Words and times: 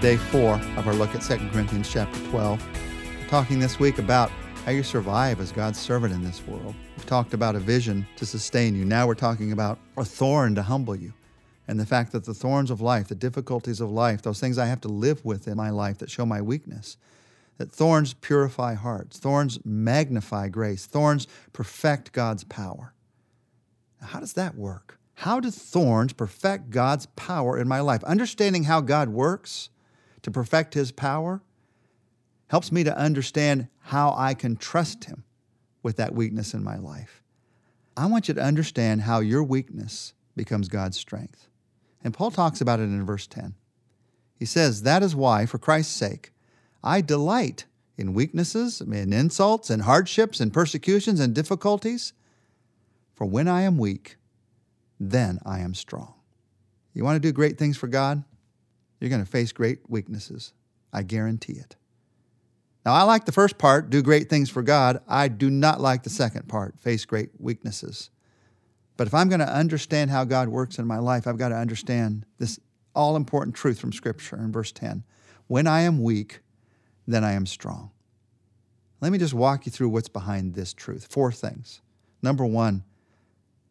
day 0.00 0.16
four 0.16 0.54
of 0.54 0.86
our 0.86 0.94
look 0.94 1.14
at 1.14 1.20
2 1.20 1.36
Corinthians 1.50 1.92
chapter 1.92 2.18
12. 2.30 2.66
We're 3.20 3.28
talking 3.28 3.58
this 3.58 3.78
week 3.78 3.98
about 3.98 4.30
how 4.64 4.72
you 4.72 4.82
survive 4.82 5.40
as 5.40 5.52
God's 5.52 5.78
servant 5.78 6.14
in 6.14 6.24
this 6.24 6.42
world. 6.46 6.74
We've 6.96 7.04
talked 7.04 7.34
about 7.34 7.54
a 7.54 7.58
vision 7.58 8.06
to 8.16 8.24
sustain 8.24 8.74
you. 8.74 8.86
Now 8.86 9.06
we're 9.06 9.14
talking 9.14 9.52
about 9.52 9.78
a 9.98 10.04
thorn 10.04 10.54
to 10.54 10.62
humble 10.62 10.96
you. 10.96 11.12
And 11.68 11.78
the 11.78 11.84
fact 11.84 12.12
that 12.12 12.24
the 12.24 12.32
thorns 12.32 12.70
of 12.70 12.80
life, 12.80 13.08
the 13.08 13.14
difficulties 13.14 13.78
of 13.78 13.90
life, 13.90 14.22
those 14.22 14.40
things 14.40 14.56
I 14.56 14.64
have 14.66 14.80
to 14.82 14.88
live 14.88 15.22
with 15.22 15.46
in 15.46 15.58
my 15.58 15.68
life 15.68 15.98
that 15.98 16.10
show 16.10 16.24
my 16.24 16.40
weakness, 16.40 16.96
that 17.58 17.70
thorns 17.70 18.14
purify 18.14 18.72
hearts, 18.72 19.18
thorns 19.18 19.58
magnify 19.66 20.48
grace, 20.48 20.86
thorns 20.86 21.26
perfect 21.52 22.12
God's 22.12 22.44
power. 22.44 22.94
Now, 24.00 24.06
how 24.06 24.20
does 24.20 24.32
that 24.32 24.54
work? 24.54 24.98
How 25.12 25.40
do 25.40 25.50
thorns 25.50 26.14
perfect 26.14 26.70
God's 26.70 27.04
power 27.16 27.58
in 27.58 27.68
my 27.68 27.80
life? 27.80 28.02
Understanding 28.04 28.64
how 28.64 28.80
God 28.80 29.10
works 29.10 29.68
to 30.22 30.30
perfect 30.30 30.74
his 30.74 30.92
power 30.92 31.42
helps 32.48 32.72
me 32.72 32.84
to 32.84 32.96
understand 32.96 33.68
how 33.78 34.14
I 34.16 34.34
can 34.34 34.56
trust 34.56 35.04
him 35.04 35.24
with 35.82 35.96
that 35.96 36.14
weakness 36.14 36.52
in 36.52 36.64
my 36.64 36.76
life. 36.76 37.22
I 37.96 38.06
want 38.06 38.28
you 38.28 38.34
to 38.34 38.42
understand 38.42 39.02
how 39.02 39.20
your 39.20 39.42
weakness 39.42 40.14
becomes 40.36 40.68
God's 40.68 40.98
strength. 40.98 41.48
And 42.02 42.14
Paul 42.14 42.30
talks 42.30 42.60
about 42.60 42.80
it 42.80 42.84
in 42.84 43.04
verse 43.04 43.26
10. 43.26 43.54
He 44.38 44.46
says, 44.46 44.82
That 44.82 45.02
is 45.02 45.14
why, 45.14 45.46
for 45.46 45.58
Christ's 45.58 45.94
sake, 45.94 46.32
I 46.82 47.02
delight 47.02 47.66
in 47.96 48.14
weaknesses, 48.14 48.80
in 48.80 49.12
insults, 49.12 49.68
and 49.68 49.82
hardships, 49.82 50.40
and 50.40 50.52
persecutions, 50.52 51.20
and 51.20 51.34
difficulties. 51.34 52.14
For 53.14 53.26
when 53.26 53.48
I 53.48 53.62
am 53.62 53.76
weak, 53.76 54.16
then 54.98 55.38
I 55.44 55.60
am 55.60 55.74
strong. 55.74 56.14
You 56.94 57.04
want 57.04 57.16
to 57.16 57.28
do 57.28 57.32
great 57.32 57.58
things 57.58 57.76
for 57.76 57.86
God? 57.86 58.24
You're 59.00 59.10
going 59.10 59.24
to 59.24 59.30
face 59.30 59.52
great 59.52 59.78
weaknesses. 59.88 60.52
I 60.92 61.02
guarantee 61.02 61.54
it. 61.54 61.76
Now, 62.84 62.92
I 62.94 63.02
like 63.02 63.24
the 63.24 63.32
first 63.32 63.58
part, 63.58 63.90
do 63.90 64.02
great 64.02 64.30
things 64.30 64.48
for 64.48 64.62
God. 64.62 65.02
I 65.06 65.28
do 65.28 65.50
not 65.50 65.80
like 65.80 66.02
the 66.02 66.10
second 66.10 66.48
part, 66.48 66.78
face 66.78 67.04
great 67.04 67.30
weaknesses. 67.38 68.10
But 68.96 69.06
if 69.06 69.14
I'm 69.14 69.28
going 69.28 69.40
to 69.40 69.52
understand 69.52 70.10
how 70.10 70.24
God 70.24 70.48
works 70.48 70.78
in 70.78 70.86
my 70.86 70.98
life, 70.98 71.26
I've 71.26 71.38
got 71.38 71.50
to 71.50 71.56
understand 71.56 72.26
this 72.38 72.58
all 72.94 73.16
important 73.16 73.56
truth 73.56 73.78
from 73.78 73.92
Scripture 73.92 74.36
in 74.36 74.52
verse 74.52 74.72
10. 74.72 75.04
When 75.46 75.66
I 75.66 75.82
am 75.82 76.02
weak, 76.02 76.40
then 77.06 77.24
I 77.24 77.32
am 77.32 77.46
strong. 77.46 77.90
Let 79.00 79.12
me 79.12 79.18
just 79.18 79.34
walk 79.34 79.66
you 79.66 79.72
through 79.72 79.88
what's 79.88 80.08
behind 80.08 80.54
this 80.54 80.74
truth. 80.74 81.06
Four 81.10 81.32
things. 81.32 81.80
Number 82.22 82.44
one, 82.44 82.84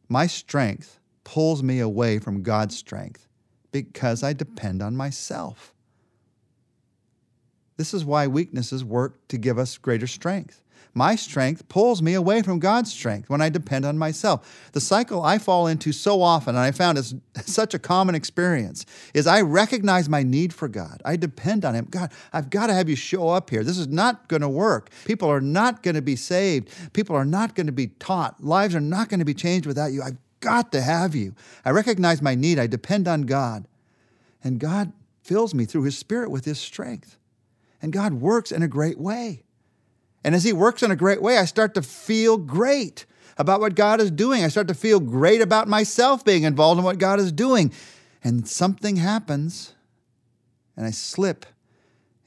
my 0.08 0.26
strength 0.26 1.00
pulls 1.24 1.62
me 1.62 1.80
away 1.80 2.18
from 2.18 2.42
God's 2.42 2.76
strength 2.76 3.29
because 3.72 4.24
I 4.24 4.34
depend 4.34 4.82
on 4.82 4.96
myself. 4.96 5.74
This 7.78 7.94
is 7.94 8.04
why 8.04 8.28
weaknesses 8.28 8.84
work 8.84 9.28
to 9.30 9.38
give 9.38 9.58
us 9.58 9.78
greater 9.78 10.08
strength. 10.08 10.62
My 10.94 11.16
strength 11.16 11.70
pulls 11.70 12.02
me 12.02 12.14
away 12.14 12.42
from 12.42 12.60
God's 12.60 12.92
strength 12.92 13.30
when 13.30 13.42
I 13.42 13.50
depend 13.50 13.86
on 13.86 13.98
myself. 13.98 14.70
The 14.74 14.82
cycle 14.82 15.24
I 15.24 15.38
fall 15.38 15.68
into 15.68 15.92
so 15.92 16.22
often, 16.22 16.56
and 16.56 16.64
I 16.64 16.72
found 16.72 16.98
it's 16.98 17.14
such 17.46 17.74
a 17.74 17.80
common 17.80 18.16
experience, 18.16 18.86
is 19.14 19.28
I 19.28 19.42
recognize 19.42 20.10
my 20.10 20.24
need 20.24 20.54
for 20.54 20.68
God. 20.68 21.02
I 21.06 21.16
depend 21.16 21.64
on 21.64 21.76
Him. 21.76 21.88
God, 21.90 22.12
I've 22.34 22.50
got 22.50 22.68
to 22.68 22.74
have 22.74 22.90
you 22.90 22.96
show 22.96 23.30
up 23.30 23.50
here. 23.50 23.64
This 23.64 23.78
is 23.78 23.88
not 23.88 24.28
going 24.28 24.42
to 24.42 24.50
work. 24.50 24.90
People 25.06 25.30
are 25.30 25.42
not 25.42 25.84
going 25.84 25.96
to 25.96 26.02
be 26.02 26.16
saved. 26.16 26.70
People 26.94 27.16
are 27.16 27.26
not 27.26 27.56
going 27.56 27.68
to 27.68 27.74
be 27.74 27.88
taught. 27.88 28.44
Lives 28.44 28.76
are 28.76 28.82
not 28.82 29.10
going 29.10 29.20
to 29.20 29.26
be 29.26 29.34
changed 29.34 29.68
without 29.68 29.94
you. 29.94 30.02
I've 30.02 30.18
got 30.40 30.72
to 30.72 30.82
have 30.82 31.16
you. 31.16 31.36
I 31.66 31.72
recognize 31.72 32.22
my 32.22 32.36
need. 32.36 32.60
I 32.60 32.68
depend 32.68 33.08
on 33.08 33.24
God. 33.24 33.68
And 34.44 34.60
God 34.60 34.94
fills 35.22 35.54
me 35.54 35.66
through 35.66 35.84
His 35.84 35.98
Spirit 35.98 36.32
with 36.32 36.46
His 36.46 36.60
strength. 36.60 37.18
And 37.82 37.94
God 37.94 38.14
works 38.14 38.52
in 38.52 38.64
a 38.64 38.68
great 38.68 39.00
way. 39.00 39.44
And 40.24 40.36
as 40.36 40.44
He 40.44 40.54
works 40.54 40.84
in 40.84 40.92
a 40.92 40.96
great 40.96 41.22
way, 41.22 41.38
I 41.38 41.46
start 41.46 41.74
to 41.76 41.82
feel 41.82 42.38
great 42.38 43.06
about 43.38 43.62
what 43.62 43.76
God 43.76 44.02
is 44.02 44.12
doing. 44.12 44.44
I 44.44 44.50
start 44.50 44.68
to 44.68 44.74
feel 44.74 45.00
great 45.00 45.42
about 45.42 45.68
myself 45.68 46.26
being 46.26 46.44
involved 46.44 46.80
in 46.80 46.86
what 46.86 46.98
God 46.98 47.20
is 47.20 47.32
doing. 47.32 47.72
And 48.24 48.48
something 48.48 48.98
happens, 48.98 49.74
and 50.76 50.86
I 50.86 50.92
slip 50.92 51.46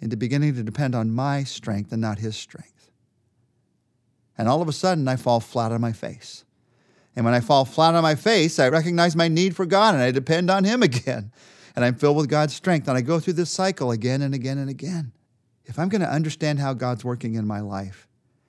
into 0.00 0.16
beginning 0.16 0.54
to 0.54 0.62
depend 0.62 0.94
on 0.94 1.10
my 1.10 1.44
strength 1.44 1.92
and 1.92 2.00
not 2.00 2.18
His 2.18 2.34
strength. 2.34 2.90
And 4.38 4.48
all 4.48 4.62
of 4.62 4.68
a 4.68 4.72
sudden, 4.72 5.06
I 5.06 5.16
fall 5.16 5.40
flat 5.40 5.70
on 5.70 5.80
my 5.82 5.92
face. 5.92 6.44
And 7.14 7.24
when 7.24 7.34
I 7.34 7.40
fall 7.40 7.64
flat 7.64 7.94
on 7.94 8.02
my 8.02 8.14
face, 8.14 8.58
I 8.58 8.68
recognize 8.68 9.14
my 9.14 9.28
need 9.28 9.54
for 9.54 9.66
God 9.66 9.94
and 9.94 10.02
I 10.02 10.10
depend 10.10 10.50
on 10.50 10.64
Him 10.64 10.82
again. 10.82 11.32
And 11.74 11.86
I'm 11.86 11.94
filled 11.94 12.18
with 12.18 12.28
God's 12.28 12.52
strength. 12.52 12.86
And 12.86 12.98
I 12.98 13.00
go 13.00 13.18
through 13.18 13.32
this 13.32 13.50
cycle 13.50 13.92
again 13.92 14.20
and 14.20 14.34
again 14.34 14.58
and 14.58 14.68
again. 14.68 15.10
If 15.64 15.78
I'm 15.78 15.88
going 15.88 16.02
to 16.02 16.10
understand 16.10 16.58
how 16.58 16.74
God's 16.74 17.02
working 17.02 17.34
in 17.34 17.46
my 17.46 17.60
life, 17.60 18.06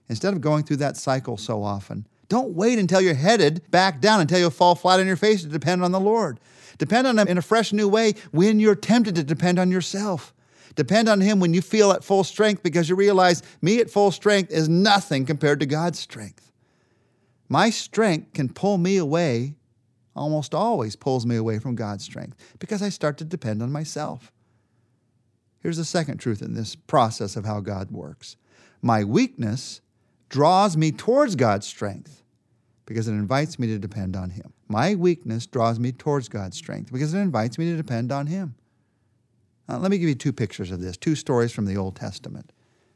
instead 0.10 0.34
of 0.34 0.42
going 0.42 0.66
through 0.66 0.78
that 0.78 0.98
cycle 0.98 1.38
so 1.38 1.64
often, 1.64 2.06
don't 2.28 2.54
wait 2.54 2.80
until 2.80 3.00
you're 3.00 3.14
headed 3.14 3.70
back 3.72 4.02
down, 4.02 4.20
until 4.20 4.40
you 4.40 4.50
fall 4.50 4.76
flat 4.76 5.00
on 5.00 5.08
your 5.08 5.16
face 5.16 5.42
to 5.44 5.48
depend 5.48 5.86
on 5.86 5.94
the 5.94 6.02
Lord. 6.02 6.40
Depend 6.78 7.08
on 7.08 7.18
Him 7.18 7.28
in 7.28 7.38
a 7.38 7.42
fresh 7.42 7.72
new 7.72 7.88
way 7.88 8.14
when 8.32 8.60
you're 8.60 8.76
tempted 8.76 9.16
to 9.16 9.24
depend 9.24 9.60
on 9.60 9.72
yourself. 9.72 10.34
Depend 10.76 11.08
on 11.08 11.22
Him 11.22 11.40
when 11.40 11.54
you 11.54 11.62
feel 11.62 11.92
at 11.92 12.04
full 12.04 12.24
strength 12.24 12.64
because 12.64 12.90
you 12.90 12.96
realize 12.96 13.44
me 13.62 13.80
at 13.80 13.90
full 13.90 14.12
strength 14.12 14.52
is 14.52 14.68
nothing 14.68 15.26
compared 15.26 15.60
to 15.60 15.66
God's 15.66 16.00
strength. 16.00 16.52
My 17.50 17.70
strength 17.70 18.34
can 18.34 18.50
pull 18.50 18.78
me 18.78 18.98
away, 18.98 19.56
almost 20.16 20.54
always 20.54 20.96
pulls 20.96 21.26
me 21.26 21.36
away 21.36 21.60
from 21.60 21.76
God's 21.76 22.04
strength 22.04 22.38
because 22.60 22.82
I 22.82 22.90
start 22.90 23.18
to 23.20 23.26
depend 23.26 23.62
on 23.62 23.72
myself. 23.72 24.32
Here's 25.60 25.78
the 25.78 25.86
second 25.86 26.18
truth 26.18 26.42
in 26.42 26.54
this 26.54 26.76
process 26.76 27.36
of 27.36 27.46
how 27.46 27.60
God 27.62 27.92
works 27.92 28.36
my 28.82 29.04
weakness 29.06 29.80
draws 30.28 30.76
me 30.76 30.92
towards 30.92 31.36
God's 31.36 31.66
strength 31.66 32.22
because 32.86 33.08
it 33.08 33.14
invites 33.14 33.58
me 33.58 33.68
to 33.68 33.80
depend 33.80 34.16
on 34.16 34.32
Him. 34.32 34.52
My 34.68 34.94
weakness 34.94 35.46
draws 35.46 35.80
me 35.80 35.94
towards 35.94 36.28
God's 36.28 36.58
strength 36.58 36.92
because 36.92 37.14
it 37.14 37.20
invites 37.20 37.58
me 37.58 37.72
to 37.72 37.78
depend 37.78 38.12
on 38.12 38.28
Him. 38.28 38.56
Now, 39.70 39.78
let 39.78 39.90
me 39.90 39.98
give 39.98 40.10
you 40.10 40.16
two 40.16 40.34
pictures 40.34 40.72
of 40.72 40.82
this, 40.82 40.98
two 40.98 41.16
stories 41.16 41.54
from 41.54 41.66
the 41.66 41.78
Old 41.78 41.96
Testament 41.96 42.52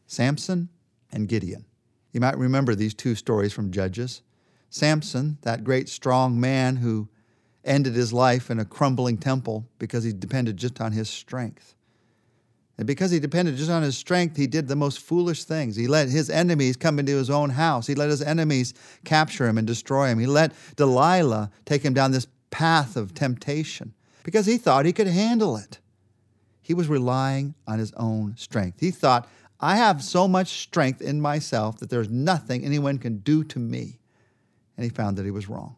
Samson 0.08 0.70
and 1.12 1.28
Gideon. 1.30 1.66
You 2.12 2.20
might 2.20 2.38
remember 2.38 2.76
these 2.76 2.94
two 2.94 3.16
stories 3.16 3.54
from 3.54 3.72
Judges. 3.72 4.22
Samson, 4.70 5.38
that 5.42 5.64
great 5.64 5.90
strong 5.90 6.40
man 6.40 6.78
who 6.78 7.10
ended 7.64 7.96
his 7.96 8.14
life 8.14 8.50
in 8.50 8.60
a 8.60 8.66
crumbling 8.66 9.18
temple 9.18 9.68
because 9.80 10.04
he 10.04 10.14
depended 10.14 10.58
just 10.58 10.80
on 10.82 10.92
his 10.92 11.10
strength. 11.10 11.76
And 12.78 12.86
because 12.86 13.10
he 13.10 13.20
depended 13.20 13.58
just 13.58 13.72
on 13.72 13.82
his 13.82 13.98
strength, 13.98 14.38
he 14.38 14.46
did 14.46 14.68
the 14.68 14.76
most 14.76 15.00
foolish 15.00 15.44
things. 15.46 15.76
He 15.76 15.88
let 15.88 16.10
his 16.10 16.30
enemies 16.30 16.78
come 16.78 17.00
into 17.00 17.16
his 17.16 17.30
own 17.30 17.50
house. 17.50 17.88
He 17.88 17.96
let 17.96 18.10
his 18.10 18.22
enemies 18.22 18.74
capture 19.04 19.48
him 19.48 19.58
and 19.58 19.66
destroy 19.66 20.08
him. 20.10 20.20
He 20.20 20.28
let 20.28 20.54
Delilah 20.76 21.50
take 21.66 21.84
him 21.84 21.96
down 21.96 22.12
this 22.12 22.28
path 22.52 22.96
of 22.96 23.16
temptation 23.16 23.94
because 24.24 24.46
he 24.46 24.58
thought 24.58 24.86
he 24.86 24.94
could 24.94 25.08
handle 25.08 25.58
it. 25.58 25.80
He 26.62 26.76
was 26.76 26.88
relying 26.88 27.56
on 27.66 27.80
his 27.80 27.94
own 27.94 28.36
strength. 28.38 28.80
He 28.80 28.92
thought, 28.92 29.28
I 29.60 29.78
have 29.78 30.04
so 30.04 30.28
much 30.28 30.50
strength 30.50 31.02
in 31.02 31.20
myself 31.20 31.80
that 31.80 31.90
there's 31.90 32.10
nothing 32.10 32.64
anyone 32.64 33.00
can 33.00 33.20
do 33.20 33.44
to 33.46 33.58
me 33.58 34.00
and 34.78 34.84
he 34.84 34.90
found 34.90 35.18
that 35.18 35.26
he 35.26 35.32
was 35.32 35.50
wrong. 35.50 35.76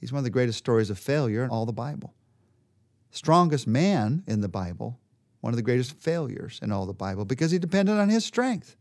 He's 0.00 0.12
one 0.12 0.18
of 0.18 0.24
the 0.24 0.30
greatest 0.30 0.58
stories 0.58 0.90
of 0.90 0.98
failure 0.98 1.44
in 1.44 1.50
all 1.50 1.66
the 1.66 1.72
Bible. 1.72 2.14
Strongest 3.10 3.66
man 3.66 4.24
in 4.26 4.40
the 4.40 4.48
Bible, 4.48 4.98
one 5.42 5.52
of 5.52 5.56
the 5.56 5.62
greatest 5.62 5.92
failures 6.00 6.58
in 6.62 6.72
all 6.72 6.86
the 6.86 6.92
Bible 6.92 7.24
because 7.24 7.50
he 7.50 7.58
depended 7.58 7.98
on 7.98 8.08
his 8.08 8.24
strength. 8.24 8.74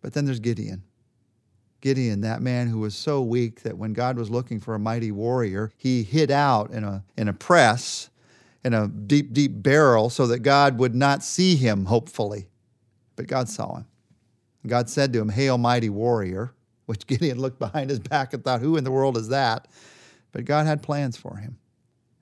But 0.00 0.14
then 0.14 0.24
there's 0.24 0.40
Gideon. 0.40 0.82
Gideon, 1.80 2.22
that 2.22 2.40
man 2.40 2.68
who 2.68 2.78
was 2.78 2.94
so 2.96 3.20
weak 3.20 3.62
that 3.62 3.76
when 3.76 3.92
God 3.92 4.16
was 4.16 4.30
looking 4.30 4.58
for 4.58 4.74
a 4.74 4.78
mighty 4.78 5.12
warrior, 5.12 5.70
he 5.76 6.02
hid 6.02 6.30
out 6.30 6.70
in 6.70 6.82
a, 6.82 7.04
in 7.18 7.28
a 7.28 7.32
press, 7.34 8.08
in 8.64 8.72
a 8.72 8.88
deep, 8.88 9.34
deep 9.34 9.62
barrel, 9.62 10.08
so 10.08 10.26
that 10.26 10.38
God 10.38 10.78
would 10.78 10.94
not 10.94 11.22
see 11.22 11.56
him, 11.56 11.84
hopefully. 11.84 12.48
But 13.16 13.26
God 13.26 13.50
saw 13.50 13.76
him. 13.76 13.86
God 14.66 14.88
said 14.88 15.12
to 15.12 15.20
him, 15.20 15.28
Hail, 15.28 15.58
mighty 15.58 15.90
warrior 15.90 16.54
which 16.86 17.06
Gideon 17.06 17.38
looked 17.38 17.58
behind 17.58 17.90
his 17.90 18.00
back 18.00 18.34
and 18.34 18.42
thought, 18.42 18.60
Who 18.60 18.76
in 18.76 18.84
the 18.84 18.90
world 18.90 19.16
is 19.16 19.28
that? 19.28 19.68
But 20.32 20.44
God 20.44 20.66
had 20.66 20.82
plans 20.82 21.16
for 21.16 21.36
him. 21.36 21.58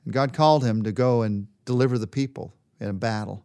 And 0.04 0.12
God 0.12 0.32
called 0.32 0.64
him 0.64 0.82
to 0.82 0.92
go 0.92 1.22
and 1.22 1.46
deliver 1.64 1.98
the 1.98 2.06
people 2.06 2.54
in 2.80 2.88
a 2.88 2.92
battle. 2.92 3.44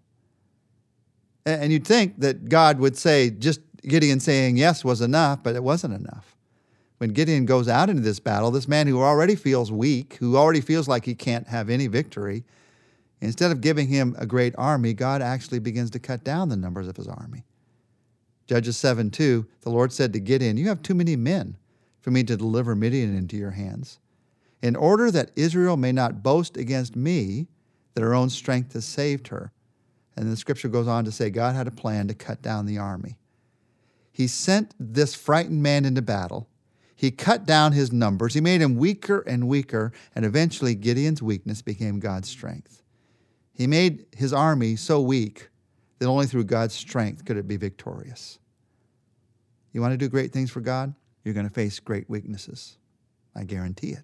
And 1.46 1.72
you'd 1.72 1.88
think 1.88 2.20
that 2.20 2.50
God 2.50 2.80
would 2.80 2.98
say, 2.98 3.30
just 3.30 3.62
Gideon 3.84 4.20
saying 4.20 4.58
yes 4.58 4.84
was 4.84 5.00
enough, 5.00 5.44
but 5.44 5.56
it 5.56 5.64
wasn't 5.64 5.94
enough. 5.94 6.36
When 6.98 7.12
Gideon 7.12 7.46
goes 7.46 7.70
out 7.70 7.90
into 7.90 8.02
this 8.02 8.20
battle, 8.20 8.52
this 8.52 8.68
man 8.68 8.88
who 8.88 9.02
already 9.02 9.36
feels 9.36 9.72
weak, 9.72 10.16
who 10.16 10.36
already 10.36 10.62
feels 10.62 10.88
like 10.88 11.06
he 11.06 11.16
can't 11.16 11.48
have 11.48 11.70
any 11.70 11.88
victory, 11.88 12.44
instead 13.22 13.52
of 13.52 13.62
giving 13.62 13.88
him 13.88 14.16
a 14.18 14.26
great 14.26 14.56
army, 14.58 14.94
God 14.94 15.22
actually 15.22 15.60
begins 15.60 15.92
to 15.92 16.00
cut 16.00 16.24
down 16.24 16.50
the 16.50 16.58
numbers 16.58 16.88
of 16.88 16.98
his 16.98 17.08
army. 17.08 17.46
Judges 18.48 18.78
7 18.78 19.12
2, 19.12 19.46
the 19.62 19.70
Lord 19.70 19.92
said 19.92 20.14
to 20.14 20.20
Gideon, 20.20 20.58
You 20.58 20.70
have 20.70 20.82
too 20.82 20.96
many 20.96 21.16
men 21.16 21.58
for 22.00 22.12
me 22.12 22.24
to 22.24 22.38
deliver 22.38 22.76
Midian 22.76 23.16
into 23.16 23.36
your 23.36 23.52
hands. 23.52 24.00
In 24.62 24.76
order 24.76 25.12
that 25.12 25.32
Israel 25.36 25.78
may 25.78 25.92
not 25.92 26.24
boast 26.24 26.58
against 26.58 26.96
me 26.96 27.48
that 27.94 28.02
her 28.02 28.16
own 28.16 28.30
strength 28.30 28.74
has 28.74 28.86
saved 28.86 29.28
her, 29.28 29.52
And 30.16 30.32
the 30.32 30.38
scripture 30.38 30.70
goes 30.70 30.88
on 30.88 31.06
to 31.06 31.12
say 31.12 31.30
God 31.30 31.56
had 31.56 31.68
a 31.68 31.72
plan 31.72 32.08
to 32.08 32.14
cut 32.14 32.42
down 32.42 32.66
the 32.66 32.78
army. 32.78 33.18
He 34.12 34.28
sent 34.28 34.74
this 34.80 35.14
frightened 35.14 35.62
man 35.62 35.86
into 35.86 36.02
battle. 36.02 36.48
He 36.96 37.12
cut 37.12 37.46
down 37.46 37.74
his 37.74 37.92
numbers. 37.92 38.34
He 38.34 38.42
made 38.42 38.62
him 38.62 38.78
weaker 38.78 39.20
and 39.28 39.48
weaker, 39.48 39.92
and 40.16 40.26
eventually 40.26 40.74
Gideon's 40.74 41.22
weakness 41.22 41.62
became 41.62 42.00
God's 42.00 42.30
strength. 42.30 42.82
He 43.54 43.68
made 43.68 44.08
his 44.16 44.34
army 44.34 44.76
so 44.76 45.02
weak 45.02 45.50
that 46.00 46.08
only 46.08 46.26
through 46.26 46.46
God's 46.46 46.74
strength 46.74 47.26
could 47.26 47.38
it 47.38 47.48
be 47.48 47.58
victorious. 47.58 48.40
You 49.72 49.82
want 49.82 49.94
to 49.94 49.98
do 49.98 50.10
great 50.10 50.32
things 50.32 50.52
for 50.52 50.62
God? 50.62 50.94
You're 51.24 51.34
going 51.34 51.48
to 51.48 51.54
face 51.54 51.80
great 51.80 52.10
weaknesses. 52.10 52.78
I 53.36 53.44
guarantee 53.44 53.92
it. 53.92 54.04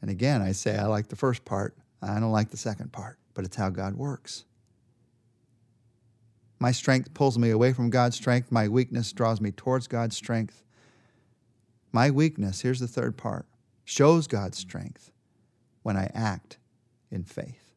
And 0.00 0.10
again, 0.10 0.42
I 0.42 0.52
say 0.52 0.76
I 0.76 0.86
like 0.86 1.08
the 1.08 1.16
first 1.16 1.44
part, 1.44 1.76
I 2.02 2.20
don't 2.20 2.32
like 2.32 2.50
the 2.50 2.56
second 2.56 2.92
part, 2.92 3.18
but 3.32 3.44
it's 3.44 3.56
how 3.56 3.70
God 3.70 3.94
works. 3.94 4.44
My 6.58 6.72
strength 6.72 7.12
pulls 7.14 7.38
me 7.38 7.50
away 7.50 7.72
from 7.72 7.90
God's 7.90 8.16
strength. 8.16 8.52
My 8.52 8.68
weakness 8.68 9.12
draws 9.12 9.40
me 9.40 9.50
towards 9.50 9.86
God's 9.86 10.16
strength. 10.16 10.62
My 11.92 12.10
weakness, 12.10 12.60
here's 12.60 12.80
the 12.80 12.88
third 12.88 13.16
part, 13.16 13.46
shows 13.84 14.26
God's 14.26 14.58
strength 14.58 15.10
when 15.82 15.96
I 15.96 16.10
act 16.14 16.58
in 17.10 17.24
faith. 17.24 17.74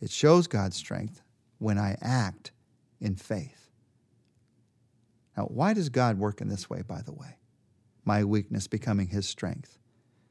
It 0.00 0.10
shows 0.10 0.46
God's 0.46 0.76
strength 0.76 1.22
when 1.58 1.78
I 1.78 1.96
act 2.00 2.52
in 3.00 3.14
faith. 3.14 3.70
Now, 5.36 5.44
why 5.44 5.72
does 5.74 5.88
God 5.88 6.18
work 6.18 6.40
in 6.40 6.48
this 6.48 6.68
way, 6.68 6.82
by 6.82 7.00
the 7.02 7.12
way? 7.12 7.36
My 8.04 8.24
weakness 8.24 8.66
becoming 8.66 9.08
his 9.08 9.28
strength. 9.28 9.78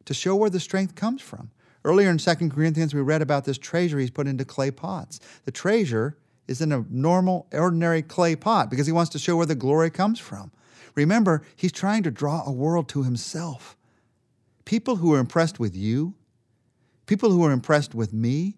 To 0.05 0.13
show 0.13 0.35
where 0.35 0.49
the 0.49 0.59
strength 0.59 0.95
comes 0.95 1.21
from. 1.21 1.51
Earlier 1.85 2.09
in 2.09 2.17
2 2.17 2.49
Corinthians, 2.49 2.93
we 2.93 3.01
read 3.01 3.21
about 3.21 3.45
this 3.45 3.57
treasure 3.57 3.99
he's 3.99 4.11
put 4.11 4.27
into 4.27 4.43
clay 4.43 4.71
pots. 4.71 5.19
The 5.45 5.51
treasure 5.51 6.17
is 6.47 6.61
in 6.61 6.71
a 6.71 6.85
normal, 6.89 7.47
ordinary 7.51 8.01
clay 8.01 8.35
pot 8.35 8.69
because 8.69 8.87
he 8.87 8.91
wants 8.91 9.11
to 9.11 9.19
show 9.19 9.37
where 9.37 9.45
the 9.45 9.55
glory 9.55 9.89
comes 9.89 10.19
from. 10.19 10.51
Remember, 10.95 11.43
he's 11.55 11.71
trying 11.71 12.03
to 12.03 12.11
draw 12.11 12.43
a 12.45 12.51
world 12.51 12.89
to 12.89 13.03
himself. 13.03 13.77
People 14.65 14.97
who 14.97 15.13
are 15.13 15.19
impressed 15.19 15.59
with 15.59 15.75
you, 15.75 16.15
people 17.05 17.31
who 17.31 17.43
are 17.45 17.51
impressed 17.51 17.93
with 17.93 18.11
me, 18.11 18.57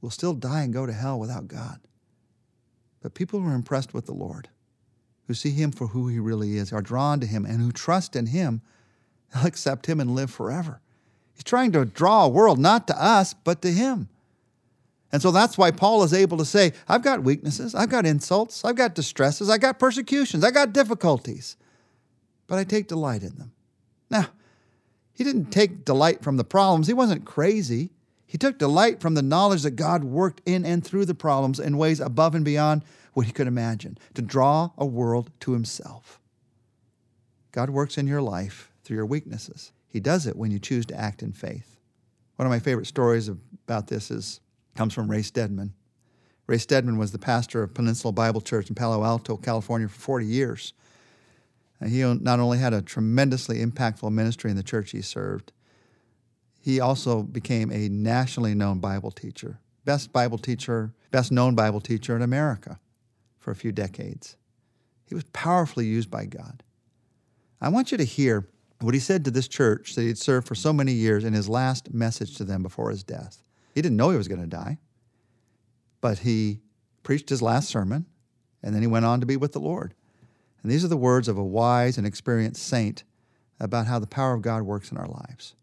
will 0.00 0.10
still 0.10 0.34
die 0.34 0.62
and 0.62 0.72
go 0.72 0.86
to 0.86 0.92
hell 0.92 1.18
without 1.18 1.46
God. 1.46 1.78
But 3.06 3.14
people 3.14 3.38
who 3.38 3.48
are 3.48 3.54
impressed 3.54 3.94
with 3.94 4.06
the 4.06 4.12
Lord, 4.12 4.48
who 5.28 5.34
see 5.34 5.52
him 5.52 5.70
for 5.70 5.86
who 5.86 6.08
he 6.08 6.18
really 6.18 6.56
is, 6.56 6.72
are 6.72 6.82
drawn 6.82 7.20
to 7.20 7.26
him, 7.26 7.46
and 7.46 7.60
who 7.60 7.70
trust 7.70 8.16
in 8.16 8.26
him, 8.26 8.62
they'll 9.32 9.46
accept 9.46 9.86
him 9.86 10.00
and 10.00 10.16
live 10.16 10.28
forever. 10.28 10.80
He's 11.32 11.44
trying 11.44 11.70
to 11.70 11.84
draw 11.84 12.24
a 12.24 12.28
world 12.28 12.58
not 12.58 12.88
to 12.88 13.00
us, 13.00 13.32
but 13.32 13.62
to 13.62 13.70
him. 13.70 14.08
And 15.12 15.22
so 15.22 15.30
that's 15.30 15.56
why 15.56 15.70
Paul 15.70 16.02
is 16.02 16.12
able 16.12 16.36
to 16.38 16.44
say, 16.44 16.72
I've 16.88 17.04
got 17.04 17.22
weaknesses, 17.22 17.76
I've 17.76 17.90
got 17.90 18.06
insults, 18.06 18.64
I've 18.64 18.74
got 18.74 18.96
distresses, 18.96 19.48
I've 19.48 19.60
got 19.60 19.78
persecutions, 19.78 20.42
I've 20.42 20.54
got 20.54 20.72
difficulties, 20.72 21.56
but 22.48 22.58
I 22.58 22.64
take 22.64 22.88
delight 22.88 23.22
in 23.22 23.36
them. 23.36 23.52
Now, 24.10 24.30
he 25.12 25.22
didn't 25.22 25.52
take 25.52 25.84
delight 25.84 26.24
from 26.24 26.38
the 26.38 26.44
problems, 26.44 26.88
he 26.88 26.92
wasn't 26.92 27.24
crazy. 27.24 27.92
He 28.26 28.38
took 28.38 28.58
delight 28.58 29.00
from 29.00 29.14
the 29.14 29.22
knowledge 29.22 29.62
that 29.62 29.72
God 29.72 30.04
worked 30.04 30.42
in 30.44 30.64
and 30.64 30.84
through 30.84 31.04
the 31.04 31.14
problems 31.14 31.60
in 31.60 31.78
ways 31.78 32.00
above 32.00 32.34
and 32.34 32.44
beyond 32.44 32.82
what 33.12 33.26
he 33.26 33.32
could 33.32 33.46
imagine 33.46 33.96
to 34.14 34.22
draw 34.22 34.70
a 34.76 34.84
world 34.84 35.30
to 35.40 35.52
himself. 35.52 36.20
God 37.52 37.70
works 37.70 37.96
in 37.96 38.06
your 38.06 38.20
life 38.20 38.70
through 38.84 38.96
your 38.96 39.06
weaknesses. 39.06 39.72
He 39.88 40.00
does 40.00 40.26
it 40.26 40.36
when 40.36 40.50
you 40.50 40.58
choose 40.58 40.84
to 40.86 41.00
act 41.00 41.22
in 41.22 41.32
faith. 41.32 41.78
One 42.36 42.46
of 42.46 42.50
my 42.50 42.58
favorite 42.58 42.86
stories 42.86 43.28
about 43.28 43.86
this 43.86 44.10
is 44.10 44.40
comes 44.74 44.92
from 44.92 45.10
Ray 45.10 45.22
Stedman. 45.22 45.72
Ray 46.46 46.58
Stedman 46.58 46.98
was 46.98 47.12
the 47.12 47.18
pastor 47.18 47.62
of 47.62 47.74
Peninsula 47.74 48.12
Bible 48.12 48.40
Church 48.40 48.68
in 48.68 48.74
Palo 48.74 49.02
Alto, 49.02 49.36
California 49.36 49.88
for 49.88 49.98
40 49.98 50.26
years. 50.26 50.74
And 51.80 51.90
he 51.90 52.02
not 52.02 52.40
only 52.40 52.58
had 52.58 52.74
a 52.74 52.82
tremendously 52.82 53.64
impactful 53.64 54.12
ministry 54.12 54.50
in 54.50 54.56
the 54.56 54.62
church 54.62 54.90
he 54.90 55.00
served, 55.00 55.52
he 56.66 56.80
also 56.80 57.22
became 57.22 57.70
a 57.70 57.88
nationally 57.88 58.52
known 58.52 58.80
Bible 58.80 59.12
teacher, 59.12 59.60
best 59.84 60.12
Bible 60.12 60.36
teacher, 60.36 60.92
best 61.12 61.30
known 61.30 61.54
Bible 61.54 61.80
teacher 61.80 62.16
in 62.16 62.22
America 62.22 62.80
for 63.38 63.52
a 63.52 63.54
few 63.54 63.70
decades. 63.70 64.36
He 65.04 65.14
was 65.14 65.22
powerfully 65.32 65.86
used 65.86 66.10
by 66.10 66.24
God. 66.26 66.64
I 67.60 67.68
want 67.68 67.92
you 67.92 67.98
to 67.98 68.04
hear 68.04 68.48
what 68.80 68.94
he 68.94 69.00
said 69.00 69.24
to 69.24 69.30
this 69.30 69.46
church 69.46 69.94
that 69.94 70.02
he'd 70.02 70.18
served 70.18 70.48
for 70.48 70.56
so 70.56 70.72
many 70.72 70.90
years 70.90 71.22
in 71.22 71.34
his 71.34 71.48
last 71.48 71.94
message 71.94 72.36
to 72.38 72.44
them 72.44 72.64
before 72.64 72.90
his 72.90 73.04
death. 73.04 73.44
He 73.72 73.80
didn't 73.80 73.96
know 73.96 74.10
he 74.10 74.16
was 74.16 74.26
going 74.26 74.40
to 74.40 74.48
die, 74.48 74.78
but 76.00 76.18
he 76.18 76.58
preached 77.04 77.28
his 77.28 77.42
last 77.42 77.68
sermon 77.68 78.06
and 78.64 78.74
then 78.74 78.82
he 78.82 78.88
went 78.88 79.04
on 79.04 79.20
to 79.20 79.26
be 79.26 79.36
with 79.36 79.52
the 79.52 79.60
Lord. 79.60 79.94
And 80.64 80.72
these 80.72 80.84
are 80.84 80.88
the 80.88 80.96
words 80.96 81.28
of 81.28 81.38
a 81.38 81.44
wise 81.44 81.96
and 81.96 82.04
experienced 82.04 82.64
saint 82.64 83.04
about 83.60 83.86
how 83.86 84.00
the 84.00 84.08
power 84.08 84.34
of 84.34 84.42
God 84.42 84.62
works 84.62 84.90
in 84.90 84.98
our 84.98 85.06
lives. 85.06 85.54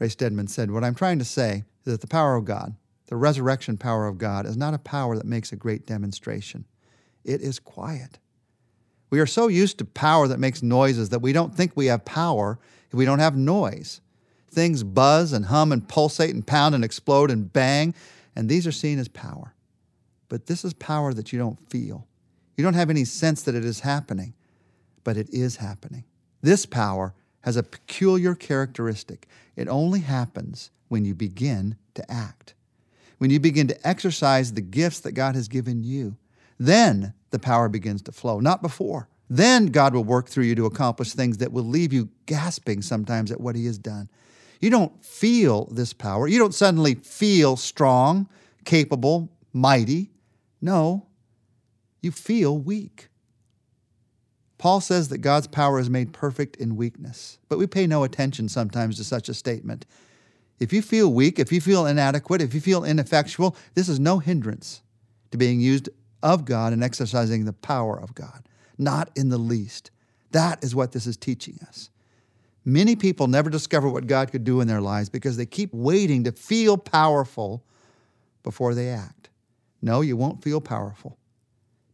Ray 0.00 0.08
Stedman 0.08 0.48
said, 0.48 0.70
What 0.70 0.82
I'm 0.82 0.94
trying 0.94 1.20
to 1.20 1.24
say 1.24 1.64
is 1.84 1.92
that 1.92 2.00
the 2.00 2.08
power 2.08 2.34
of 2.34 2.44
God, 2.44 2.74
the 3.06 3.16
resurrection 3.16 3.76
power 3.76 4.08
of 4.08 4.18
God, 4.18 4.46
is 4.46 4.56
not 4.56 4.74
a 4.74 4.78
power 4.78 5.16
that 5.16 5.26
makes 5.26 5.52
a 5.52 5.56
great 5.56 5.86
demonstration. 5.86 6.64
It 7.22 7.42
is 7.42 7.60
quiet. 7.60 8.18
We 9.10 9.20
are 9.20 9.26
so 9.26 9.48
used 9.48 9.78
to 9.78 9.84
power 9.84 10.26
that 10.26 10.40
makes 10.40 10.62
noises 10.62 11.10
that 11.10 11.20
we 11.20 11.32
don't 11.32 11.54
think 11.54 11.72
we 11.74 11.86
have 11.86 12.04
power 12.04 12.58
if 12.88 12.94
we 12.94 13.04
don't 13.04 13.18
have 13.18 13.36
noise. 13.36 14.00
Things 14.50 14.82
buzz 14.82 15.32
and 15.32 15.44
hum 15.44 15.70
and 15.70 15.86
pulsate 15.86 16.34
and 16.34 16.46
pound 16.46 16.74
and 16.74 16.84
explode 16.84 17.30
and 17.30 17.52
bang, 17.52 17.94
and 18.34 18.48
these 18.48 18.66
are 18.66 18.72
seen 18.72 18.98
as 18.98 19.08
power. 19.08 19.54
But 20.28 20.46
this 20.46 20.64
is 20.64 20.72
power 20.72 21.12
that 21.12 21.32
you 21.32 21.38
don't 21.38 21.60
feel. 21.68 22.06
You 22.56 22.64
don't 22.64 22.74
have 22.74 22.90
any 22.90 23.04
sense 23.04 23.42
that 23.42 23.54
it 23.54 23.64
is 23.64 23.80
happening, 23.80 24.34
but 25.04 25.16
it 25.16 25.28
is 25.30 25.56
happening. 25.56 26.04
This 26.40 26.64
power 26.64 27.14
has 27.42 27.56
a 27.56 27.62
peculiar 27.62 28.34
characteristic. 28.34 29.26
It 29.56 29.68
only 29.68 30.00
happens 30.00 30.70
when 30.88 31.04
you 31.04 31.14
begin 31.14 31.76
to 31.94 32.10
act, 32.10 32.54
when 33.18 33.30
you 33.30 33.40
begin 33.40 33.68
to 33.68 33.88
exercise 33.88 34.52
the 34.52 34.60
gifts 34.60 35.00
that 35.00 35.12
God 35.12 35.34
has 35.34 35.48
given 35.48 35.82
you. 35.82 36.16
Then 36.58 37.14
the 37.30 37.38
power 37.38 37.68
begins 37.68 38.02
to 38.02 38.12
flow, 38.12 38.40
not 38.40 38.62
before. 38.62 39.08
Then 39.28 39.66
God 39.66 39.94
will 39.94 40.04
work 40.04 40.28
through 40.28 40.44
you 40.44 40.54
to 40.56 40.66
accomplish 40.66 41.12
things 41.12 41.38
that 41.38 41.52
will 41.52 41.64
leave 41.64 41.92
you 41.92 42.08
gasping 42.26 42.82
sometimes 42.82 43.30
at 43.30 43.40
what 43.40 43.54
He 43.54 43.66
has 43.66 43.78
done. 43.78 44.10
You 44.60 44.70
don't 44.70 45.04
feel 45.04 45.66
this 45.66 45.92
power. 45.92 46.26
You 46.26 46.38
don't 46.38 46.54
suddenly 46.54 46.96
feel 46.96 47.56
strong, 47.56 48.28
capable, 48.64 49.30
mighty. 49.52 50.10
No, 50.60 51.06
you 52.02 52.10
feel 52.10 52.58
weak. 52.58 53.09
Paul 54.60 54.82
says 54.82 55.08
that 55.08 55.18
God's 55.18 55.46
power 55.46 55.78
is 55.78 55.88
made 55.88 56.12
perfect 56.12 56.56
in 56.56 56.76
weakness, 56.76 57.38
but 57.48 57.56
we 57.56 57.66
pay 57.66 57.86
no 57.86 58.04
attention 58.04 58.46
sometimes 58.46 58.98
to 58.98 59.04
such 59.04 59.30
a 59.30 59.34
statement. 59.34 59.86
If 60.58 60.70
you 60.70 60.82
feel 60.82 61.10
weak, 61.10 61.38
if 61.38 61.50
you 61.50 61.62
feel 61.62 61.86
inadequate, 61.86 62.42
if 62.42 62.52
you 62.52 62.60
feel 62.60 62.84
ineffectual, 62.84 63.56
this 63.72 63.88
is 63.88 63.98
no 63.98 64.18
hindrance 64.18 64.82
to 65.30 65.38
being 65.38 65.60
used 65.60 65.88
of 66.22 66.44
God 66.44 66.74
and 66.74 66.84
exercising 66.84 67.46
the 67.46 67.54
power 67.54 67.98
of 67.98 68.14
God. 68.14 68.42
Not 68.76 69.08
in 69.16 69.30
the 69.30 69.38
least. 69.38 69.90
That 70.32 70.62
is 70.62 70.74
what 70.74 70.92
this 70.92 71.06
is 71.06 71.16
teaching 71.16 71.58
us. 71.66 71.88
Many 72.62 72.96
people 72.96 73.28
never 73.28 73.48
discover 73.48 73.88
what 73.88 74.06
God 74.06 74.30
could 74.30 74.44
do 74.44 74.60
in 74.60 74.68
their 74.68 74.82
lives 74.82 75.08
because 75.08 75.38
they 75.38 75.46
keep 75.46 75.72
waiting 75.72 76.24
to 76.24 76.32
feel 76.32 76.76
powerful 76.76 77.64
before 78.42 78.74
they 78.74 78.90
act. 78.90 79.30
No, 79.80 80.02
you 80.02 80.18
won't 80.18 80.44
feel 80.44 80.60
powerful. 80.60 81.16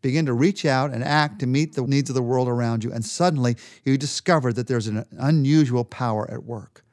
Begin 0.07 0.27
to 0.27 0.35
reach 0.35 0.65
out 0.65 0.93
and 0.93 1.03
act 1.03 1.41
to 1.41 1.49
meet 1.49 1.75
the 1.75 1.83
needs 1.83 2.09
of 2.09 2.15
the 2.15 2.23
world 2.23 2.47
around 2.47 2.85
you, 2.85 2.93
and 2.93 3.05
suddenly 3.05 3.57
you 3.83 3.99
discover 3.99 4.53
that 4.53 4.69
there's 4.69 4.87
an 4.87 5.05
unusual 5.19 5.85
power 5.85 6.31
at 6.31 6.45
work. 6.45 6.85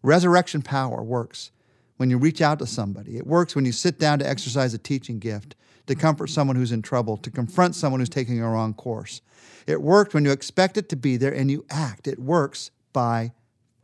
Resurrection 0.00 0.62
power 0.62 1.02
works 1.02 1.50
when 1.96 2.08
you 2.08 2.18
reach 2.18 2.40
out 2.40 2.60
to 2.60 2.66
somebody. 2.68 3.16
It 3.16 3.26
works 3.26 3.56
when 3.56 3.64
you 3.64 3.72
sit 3.72 3.98
down 3.98 4.20
to 4.20 4.28
exercise 4.28 4.72
a 4.74 4.78
teaching 4.78 5.18
gift, 5.18 5.56
to 5.88 5.96
comfort 5.96 6.28
someone 6.28 6.54
who's 6.54 6.70
in 6.70 6.82
trouble, 6.82 7.16
to 7.16 7.32
confront 7.32 7.74
someone 7.74 7.98
who's 7.98 8.08
taking 8.08 8.40
a 8.40 8.48
wrong 8.48 8.74
course. 8.74 9.22
It 9.66 9.82
works 9.82 10.14
when 10.14 10.24
you 10.24 10.30
expect 10.30 10.76
it 10.76 10.88
to 10.90 10.96
be 10.96 11.16
there 11.16 11.34
and 11.34 11.50
you 11.50 11.66
act. 11.68 12.06
It 12.06 12.20
works 12.20 12.70
by 12.92 13.32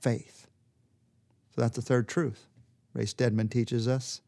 faith. 0.00 0.46
So 1.56 1.62
that's 1.62 1.74
the 1.74 1.82
third 1.82 2.06
truth. 2.06 2.46
Ray 2.94 3.06
Stedman 3.06 3.48
teaches 3.48 3.88
us, 3.88 4.20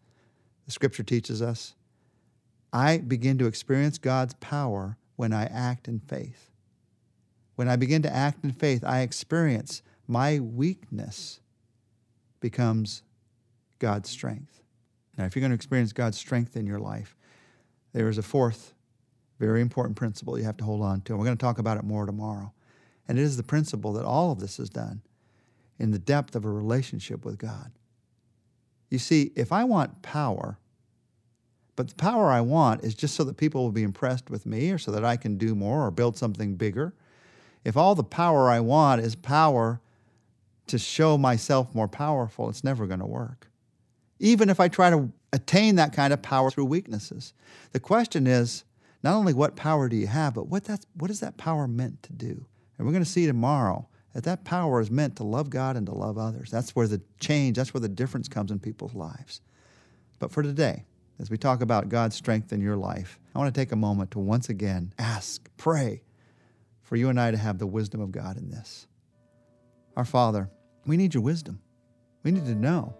the 0.66 0.72
scripture 0.72 1.04
teaches 1.04 1.40
us. 1.40 1.76
I 2.72 2.98
begin 2.98 3.38
to 3.38 3.46
experience 3.46 3.98
God's 3.98 4.34
power 4.34 4.96
when 5.16 5.32
I 5.32 5.44
act 5.44 5.88
in 5.88 6.00
faith. 6.00 6.50
When 7.56 7.68
I 7.68 7.76
begin 7.76 8.02
to 8.02 8.14
act 8.14 8.44
in 8.44 8.52
faith, 8.52 8.84
I 8.84 9.00
experience 9.00 9.82
my 10.06 10.40
weakness 10.40 11.40
becomes 12.40 13.02
God's 13.78 14.08
strength. 14.08 14.62
Now, 15.16 15.24
if 15.26 15.36
you're 15.36 15.40
going 15.40 15.50
to 15.50 15.56
experience 15.56 15.92
God's 15.92 16.18
strength 16.18 16.56
in 16.56 16.66
your 16.66 16.78
life, 16.78 17.16
there 17.92 18.08
is 18.08 18.18
a 18.18 18.22
fourth 18.22 18.74
very 19.38 19.60
important 19.60 19.96
principle 19.96 20.38
you 20.38 20.44
have 20.44 20.56
to 20.58 20.64
hold 20.64 20.82
on 20.82 21.00
to. 21.02 21.12
And 21.12 21.18
we're 21.18 21.26
going 21.26 21.36
to 21.36 21.42
talk 21.42 21.58
about 21.58 21.78
it 21.78 21.84
more 21.84 22.06
tomorrow. 22.06 22.52
And 23.08 23.18
it 23.18 23.22
is 23.22 23.36
the 23.36 23.42
principle 23.42 23.92
that 23.94 24.04
all 24.04 24.30
of 24.30 24.38
this 24.38 24.58
is 24.58 24.70
done 24.70 25.02
in 25.78 25.90
the 25.90 25.98
depth 25.98 26.36
of 26.36 26.44
a 26.44 26.50
relationship 26.50 27.24
with 27.24 27.38
God. 27.38 27.72
You 28.90 28.98
see, 28.98 29.32
if 29.34 29.50
I 29.50 29.64
want 29.64 30.02
power, 30.02 30.58
But 31.76 31.88
the 31.88 31.94
power 31.94 32.30
I 32.30 32.40
want 32.40 32.84
is 32.84 32.94
just 32.94 33.14
so 33.14 33.24
that 33.24 33.36
people 33.36 33.62
will 33.62 33.72
be 33.72 33.82
impressed 33.82 34.30
with 34.30 34.44
me 34.46 34.70
or 34.70 34.78
so 34.78 34.90
that 34.92 35.04
I 35.04 35.16
can 35.16 35.38
do 35.38 35.54
more 35.54 35.86
or 35.86 35.90
build 35.90 36.16
something 36.16 36.56
bigger. 36.56 36.94
If 37.64 37.76
all 37.76 37.94
the 37.94 38.04
power 38.04 38.50
I 38.50 38.60
want 38.60 39.02
is 39.02 39.14
power 39.14 39.80
to 40.66 40.78
show 40.78 41.16
myself 41.16 41.74
more 41.74 41.88
powerful, 41.88 42.48
it's 42.48 42.64
never 42.64 42.86
going 42.86 43.00
to 43.00 43.06
work. 43.06 43.48
Even 44.18 44.50
if 44.50 44.60
I 44.60 44.68
try 44.68 44.90
to 44.90 45.10
attain 45.32 45.76
that 45.76 45.92
kind 45.92 46.12
of 46.12 46.22
power 46.22 46.50
through 46.50 46.64
weaknesses. 46.64 47.32
The 47.72 47.80
question 47.80 48.26
is 48.26 48.64
not 49.02 49.14
only 49.14 49.32
what 49.32 49.56
power 49.56 49.88
do 49.88 49.96
you 49.96 50.06
have, 50.06 50.34
but 50.34 50.48
what, 50.48 50.64
that's, 50.64 50.86
what 50.94 51.10
is 51.10 51.20
that 51.20 51.36
power 51.36 51.66
meant 51.66 52.02
to 52.04 52.12
do? 52.12 52.46
And 52.76 52.86
we're 52.86 52.92
going 52.92 53.04
to 53.04 53.10
see 53.10 53.26
tomorrow 53.26 53.86
that 54.14 54.24
that 54.24 54.44
power 54.44 54.80
is 54.80 54.90
meant 54.90 55.16
to 55.16 55.24
love 55.24 55.50
God 55.50 55.76
and 55.76 55.86
to 55.86 55.94
love 55.94 56.18
others. 56.18 56.50
That's 56.50 56.74
where 56.74 56.88
the 56.88 57.00
change, 57.20 57.56
that's 57.56 57.72
where 57.72 57.80
the 57.80 57.88
difference 57.88 58.28
comes 58.28 58.50
in 58.50 58.58
people's 58.58 58.94
lives. 58.94 59.40
But 60.18 60.32
for 60.32 60.42
today, 60.42 60.84
as 61.20 61.30
we 61.30 61.36
talk 61.36 61.60
about 61.60 61.90
God's 61.90 62.16
strength 62.16 62.50
in 62.50 62.62
your 62.62 62.76
life, 62.76 63.18
I 63.34 63.38
want 63.38 63.54
to 63.54 63.60
take 63.60 63.72
a 63.72 63.76
moment 63.76 64.10
to 64.12 64.18
once 64.18 64.48
again 64.48 64.94
ask, 64.98 65.50
pray 65.58 66.02
for 66.80 66.96
you 66.96 67.10
and 67.10 67.20
I 67.20 67.30
to 67.30 67.36
have 67.36 67.58
the 67.58 67.66
wisdom 67.66 68.00
of 68.00 68.10
God 68.10 68.38
in 68.38 68.48
this. 68.50 68.86
Our 69.96 70.06
Father, 70.06 70.48
we 70.86 70.96
need 70.96 71.12
your 71.12 71.22
wisdom. 71.22 71.60
We 72.22 72.32
need 72.32 72.46
to 72.46 72.54
know 72.54 72.94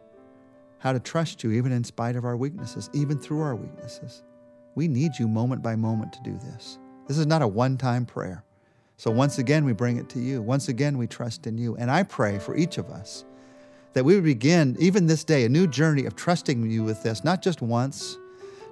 how 0.78 0.92
to 0.92 1.00
trust 1.00 1.42
you 1.42 1.52
even 1.52 1.72
in 1.72 1.82
spite 1.82 2.14
of 2.14 2.26
our 2.26 2.36
weaknesses, 2.36 2.90
even 2.92 3.18
through 3.18 3.40
our 3.40 3.56
weaknesses. 3.56 4.22
We 4.74 4.86
need 4.86 5.12
you 5.18 5.26
moment 5.26 5.62
by 5.62 5.74
moment 5.74 6.12
to 6.12 6.22
do 6.22 6.38
this. 6.38 6.78
This 7.08 7.18
is 7.18 7.26
not 7.26 7.42
a 7.42 7.48
one 7.48 7.78
time 7.78 8.04
prayer. 8.04 8.44
So 8.98 9.10
once 9.10 9.38
again, 9.38 9.64
we 9.64 9.72
bring 9.72 9.96
it 9.96 10.10
to 10.10 10.20
you. 10.20 10.42
Once 10.42 10.68
again, 10.68 10.98
we 10.98 11.06
trust 11.06 11.46
in 11.46 11.56
you. 11.56 11.74
And 11.76 11.90
I 11.90 12.02
pray 12.02 12.38
for 12.38 12.54
each 12.54 12.76
of 12.76 12.90
us 12.90 13.24
that 13.92 14.04
we 14.04 14.14
would 14.14 14.24
begin, 14.24 14.76
even 14.78 15.06
this 15.06 15.24
day, 15.24 15.44
a 15.44 15.48
new 15.48 15.66
journey 15.66 16.04
of 16.04 16.14
trusting 16.14 16.70
you 16.70 16.82
with 16.84 17.02
this, 17.02 17.24
not 17.24 17.42
just 17.42 17.60
once, 17.60 18.16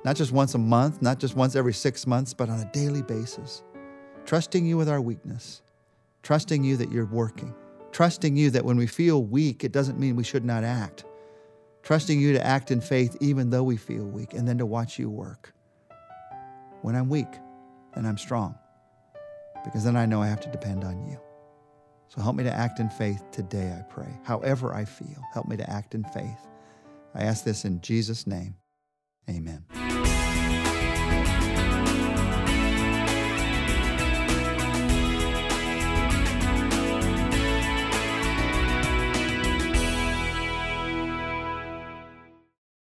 not 0.04 0.16
just 0.16 0.32
once 0.32 0.54
a 0.54 0.58
month, 0.58 1.02
not 1.02 1.18
just 1.18 1.34
once 1.34 1.56
every 1.56 1.72
six 1.72 2.06
months, 2.06 2.32
but 2.32 2.48
on 2.48 2.60
a 2.60 2.70
daily 2.72 3.02
basis. 3.02 3.62
Trusting 4.24 4.64
you 4.64 4.76
with 4.76 4.88
our 4.88 5.00
weakness, 5.00 5.62
trusting 6.22 6.62
you 6.62 6.76
that 6.76 6.92
you're 6.92 7.06
working, 7.06 7.54
trusting 7.92 8.36
you 8.36 8.50
that 8.50 8.64
when 8.64 8.76
we 8.76 8.86
feel 8.86 9.24
weak, 9.24 9.64
it 9.64 9.72
doesn't 9.72 9.98
mean 9.98 10.16
we 10.16 10.24
should 10.24 10.44
not 10.44 10.64
act. 10.64 11.04
Trusting 11.82 12.20
you 12.20 12.32
to 12.34 12.46
act 12.46 12.70
in 12.70 12.80
faith 12.80 13.16
even 13.20 13.50
though 13.50 13.62
we 13.62 13.76
feel 13.76 14.04
weak, 14.04 14.34
and 14.34 14.46
then 14.46 14.58
to 14.58 14.66
watch 14.66 14.98
you 14.98 15.08
work. 15.08 15.54
When 16.82 16.94
I'm 16.94 17.08
weak, 17.08 17.28
then 17.94 18.06
I'm 18.06 18.18
strong 18.18 18.54
because 19.64 19.84
then 19.84 19.96
I 19.96 20.06
know 20.06 20.22
I 20.22 20.28
have 20.28 20.40
to 20.40 20.50
depend 20.50 20.84
on 20.84 21.06
you. 21.06 21.18
So 22.08 22.22
help 22.22 22.36
me 22.36 22.44
to 22.44 22.52
act 22.52 22.80
in 22.80 22.88
faith 22.88 23.22
today, 23.32 23.74
I 23.78 23.82
pray. 23.82 24.08
However 24.24 24.74
I 24.74 24.84
feel, 24.84 25.22
help 25.32 25.46
me 25.46 25.56
to 25.56 25.70
act 25.70 25.94
in 25.94 26.04
faith. 26.04 26.46
I 27.14 27.22
ask 27.22 27.44
this 27.44 27.64
in 27.64 27.80
Jesus' 27.80 28.26
name. 28.26 28.54
Amen. 29.28 29.64